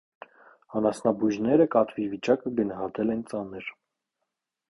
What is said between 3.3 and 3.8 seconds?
ծանր։